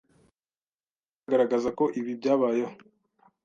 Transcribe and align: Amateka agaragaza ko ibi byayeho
Amateka 0.03 1.25
agaragaza 1.27 1.69
ko 1.77 1.83
ibi 1.99 2.11
byayeho 2.19 2.73